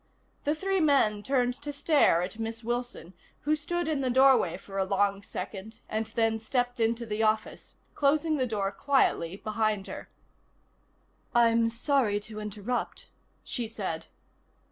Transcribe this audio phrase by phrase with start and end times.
[0.45, 4.79] The three men turned to stare at Miss Wilson, who stood in the doorway for
[4.79, 10.09] a long second and then stepped into the office, closing the door quietly behind her.
[11.35, 13.11] "I'm sorry to interrupt,"
[13.43, 14.07] she said.